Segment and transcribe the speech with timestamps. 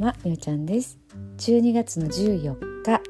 [0.00, 0.98] 様みおちゃんです。
[1.36, 3.02] 12月の14日。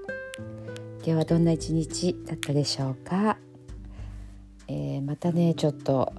[0.96, 3.36] 今日はどんな一日だったでしょうか、
[4.66, 6.12] えー、またねちょっと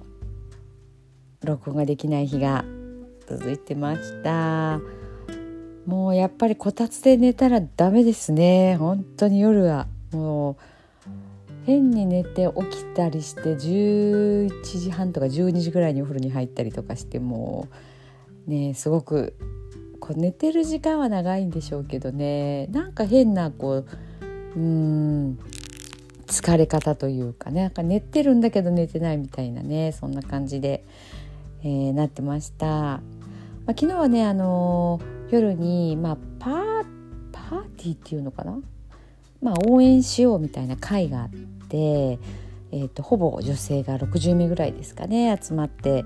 [1.44, 2.64] 録音ができない日が
[3.28, 4.80] 続いてました。
[5.84, 8.76] もうやっぱりこたつで寝たらダメですね。
[8.76, 9.88] 本当に夜は。
[10.12, 10.56] もう
[11.66, 17.68] 変に寝て起きたりして11時半とか12時ぐらいにお風呂に入ったりとかしても
[18.48, 19.36] うねすごく
[20.12, 22.66] こう寝てる時間は長いんでしょうけどね。
[22.66, 23.86] なんか変なこう
[24.56, 25.38] うん
[26.26, 27.62] 疲れ方というかね。
[27.62, 29.92] なんか寝てるんだけど寝てないみたいなね。
[29.92, 30.84] そんな感じで、
[31.62, 32.66] えー、なってました。
[32.66, 33.00] まあ、
[33.68, 36.84] 昨日はね、あのー、夜に、まあ、パー
[37.32, 38.58] パーティーっていうのかな、
[39.40, 41.28] まあ、応援しようみたいな会があっ
[41.68, 42.18] て、
[42.72, 46.04] えーとほぼ女性が60名ぐらいですかね集まって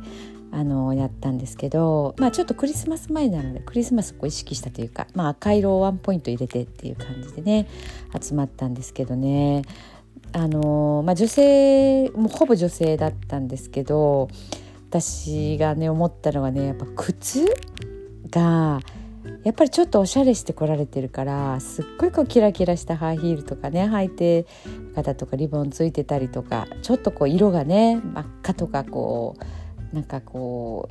[0.57, 7.69] あのやったんですけど、まあ、ちょっとクリスマス前なのでクリスマスを意識したというか、まあ、赤色をワンポイント入れてっていう感じでね
[8.19, 9.65] 集まったんですけどね。
[10.33, 14.29] あの、まあ、女性もうほぼ女性だったんですけど
[14.89, 17.45] 私がね思ったのはねやっぱ靴
[18.31, 18.81] が
[19.45, 29.66] やっぱりちょっとおしゃれしてこられてるからすっごいこうキラキラしたハイヒールとかね履いてる方とかリボンついてたりとかちょっとこう色がね真っ赤とかこう
[29.97, 30.86] なんかこ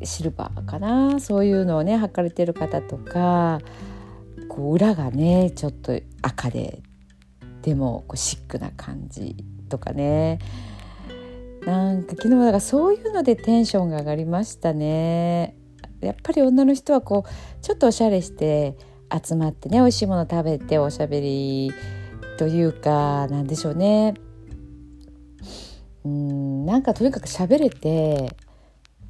[0.00, 1.18] うシルバーかな？
[1.18, 3.58] そういうのをね履かれてる方とか
[4.48, 6.80] こう裏がねちょっと赤で
[7.62, 9.34] でもこうシックな感じ
[9.68, 10.38] とかね。
[11.66, 15.56] なんか昨日だからそういうのでテンションが上がりましたね。
[16.00, 18.76] やっぱり女の人はこうちょっとおしゃれして
[19.12, 21.72] 集まってね美味しいもの食べておしゃべり
[22.38, 24.14] というかなんでしょうね。
[26.04, 28.34] うんなんかとにかく喋れて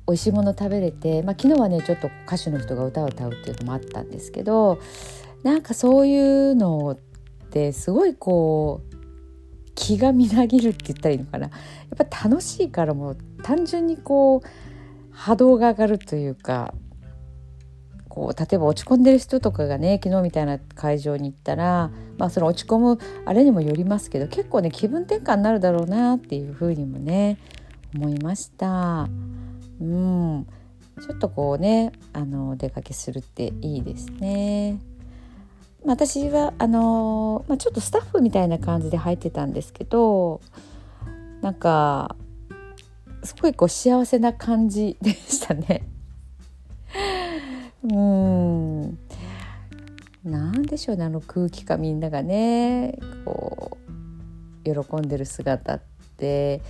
[0.06, 4.80] 美味しいもの食べれて、まあ、昨日はねちょっと歌手の人が歌を歌うっていうのもあったんですけど
[5.42, 6.96] なんかそういうのっ
[7.50, 8.90] てすごいこう
[9.74, 11.46] 気がみなぎるって言ったらいいのかな。
[11.46, 11.52] や
[12.04, 14.48] っぱ楽しいからもう単純にこう
[15.10, 16.74] 波動が上がるというか
[18.20, 27.38] こう例えば落ち込んでる人とかがね昨日みたいな会場に行ったら、まあ、その落ち込むあれにもよりますけど結構ね気分転換になるだろうなっていうふうにもね
[27.94, 29.08] 思いました。
[29.80, 30.46] うん
[31.00, 34.78] ちょっとこうねあの出かけするっていいですね。
[35.86, 40.42] 私はあの、まあ、ちょっとスタッフみたいな感じで入ってたんですけど
[41.40, 42.16] なんか
[43.24, 45.88] すごいこう幸せな感じでしたね。
[47.82, 48.98] うん。
[50.24, 53.78] なんでしょうねあの空気感みんながねこ
[54.64, 55.82] う喜んでる姿っ
[56.16, 56.62] て。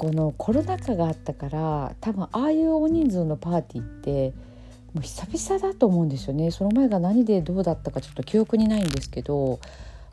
[0.00, 4.32] このコロナ禍があったから多分ああいう大人数のパーティーって
[4.94, 6.50] もう久々だと思うんですよね。
[6.50, 9.60] その前が何でどうだったかちょっと記憶にないんですけど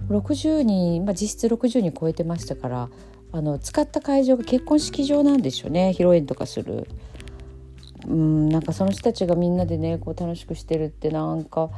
[0.10, 2.90] 60人、まあ、実質60人超えてましたから
[3.32, 5.92] あの使った会場が結婚式場なんですよね。
[5.94, 6.90] 披露宴とかする。
[8.08, 11.70] うんなんかその人たちがみんなでねこう楽しくしてるってなんか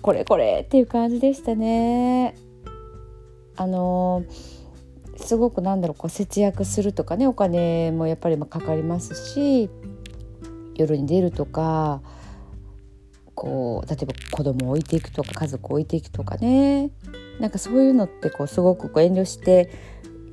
[0.00, 2.34] これこれっていう感じでしたね。
[3.56, 4.24] あの
[5.16, 9.70] すごくなんだろうこう節約するとかねお金もやっぱりかかりますし
[10.74, 12.02] 夜に出るとか
[13.34, 16.90] こう例えば子供を置いていくとか家族を置いていくとかね
[17.38, 19.70] なんかそういうのってこうすごくこう遠慮して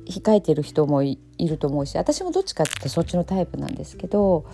[0.06, 4.46] 控えてる人もいると思うし私もどっちかってそっちのタイプなんですけど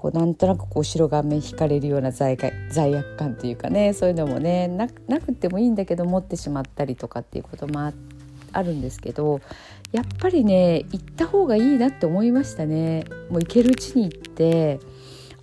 [0.00, 2.38] こうなんとなくこう後ろ顔面引かれるような罪
[2.70, 7.80] 罪悪感というかねそういうのもねなくてもいいんだけど持ってしまったりとかっていうことも
[8.52, 9.42] あるんですけど
[9.92, 13.04] やっぱりね行った方がいいなって思いましたね。
[13.28, 14.80] もう行けるうちに行って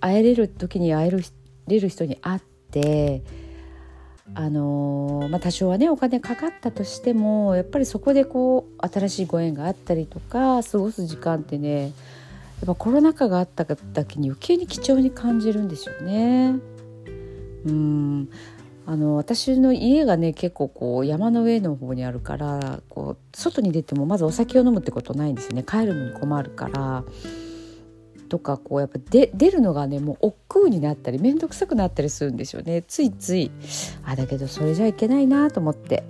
[0.00, 1.22] 会えれる時に会える
[1.68, 2.40] れる人に会っ
[2.72, 3.22] て
[4.34, 11.92] あのー、まあ、多少はねお金かかったとしてもやっぱりそこでこう新しいご縁があったりとか過ごす時間ってね
[12.64, 16.56] っぱコロナ禍があった時に余計に貴重に感じるんですよね。
[17.66, 18.28] うん。
[18.86, 25.62] あの私の家がね結構こう山の上の方にあるからこう外に出てもまずお酒を飲むってことないんですよね。
[25.62, 27.04] 帰るのに困るから。
[28.28, 32.82] とかこうやっぱで出るのがねもう億劫になったり面倒くさくなったりするんですよね。
[32.82, 33.50] ついつい。
[34.04, 36.04] あだけどそれじゃいけないなと思って。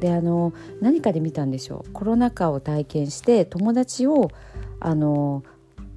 [0.00, 1.92] であの何かで見たんでしょう。
[1.92, 4.30] コロナ禍を体験して友達を
[4.78, 5.42] あの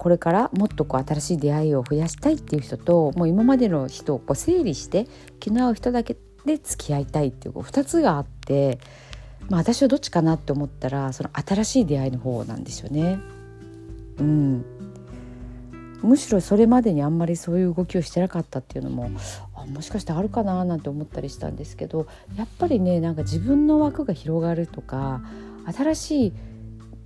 [0.00, 5.06] これからもっとこう新しい出会いを増やしたいっていう人ともう今までの人をこう整理して
[5.40, 6.16] 気の合う人だけ
[6.46, 8.78] で付き合いたいっていう2つがあって、
[9.50, 13.18] まあ、私はどっちかなって思ったらその新しい出会いの方なんですよね。
[14.20, 14.64] うん、
[16.02, 19.10] むしろそれまでにあんまりそういう動きをしてなかったっていうのも
[19.54, 22.06] あもしかしてあるかななんて思ったりしたんですけど
[22.36, 25.20] やっぱりねなんか自分の枠が広がるとか
[25.70, 26.32] 新しい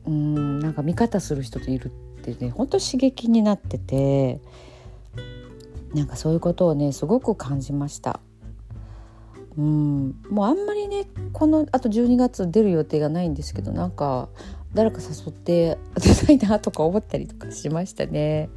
[0.06, 1.90] うんなんか見方する人といる
[2.32, 4.40] ってね本当刺激になってて
[5.94, 8.20] なんかそういうことをねすごく感じました。
[9.56, 14.28] うんもうあんまりねこのあと12月出る予定がないんですけどなんか
[14.74, 18.48] 誰か誘って出たいなとか思ったりとかしましたね。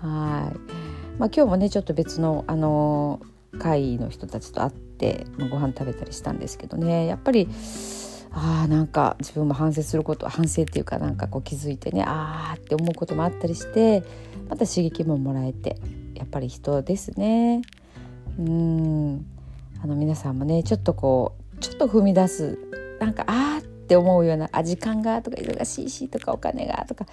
[0.00, 3.20] はい、まあ、今日もねちょっと別のあの
[3.58, 7.48] 会の人たちと会ってご飯食べたりしたんですけどねやっぱり
[8.36, 14.02] あなんか自分も反省すること反省っていうかなんかこう気づいてねああって思うこともあったりして
[14.48, 15.78] また刺激ももらえて
[16.14, 17.62] やっぱり人ですね。
[18.38, 19.26] うん
[19.82, 22.58] あの皆さんもねちょっとこうちょっと踏み出す
[22.98, 27.06] なんかああって思うようなあ時間がとか忙しいしとかお金がとか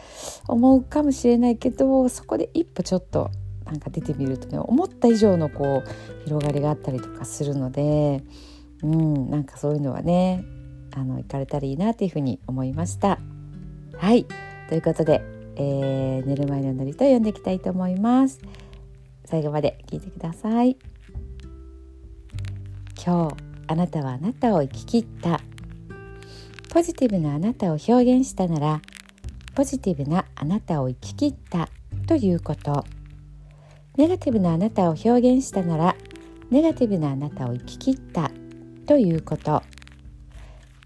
[0.48, 3.30] 思うかもしれないけどそこで一歩ちょっと
[3.66, 8.24] なんか出てみるとね思った以上のこう広がりがあったりとかするので
[8.82, 10.44] うんなんかそういうのはね
[10.94, 13.20] あの行かれたらいいなというふうに思いました。
[13.98, 14.26] はい
[14.70, 15.22] ということで、
[15.56, 18.40] えー、寝る前のノリと読んでいきたいと思います。
[19.26, 20.78] 最後まで聞いてください。
[23.04, 23.36] 今日
[23.68, 25.42] あなたはあなたを生き切った
[26.70, 28.82] ポジティブなあなたを表現したなら
[29.56, 31.68] ポジティブなあなたを生き切った
[32.06, 32.86] ということ
[33.98, 35.96] ネガティブなあなたを表現したなら
[36.50, 38.32] ネガティブなあなたを生き切った
[38.86, 39.64] ということ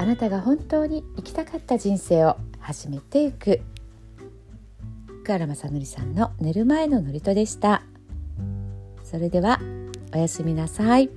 [0.00, 3.60] あなたが本当に生きたかった人生を始めていく。
[5.22, 7.82] 福原正則さんの寝る前の祝詞でした。
[9.02, 9.60] それでは
[10.14, 11.10] おやすみなさい。